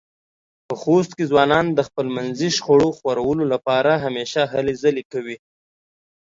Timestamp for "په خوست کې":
0.67-1.25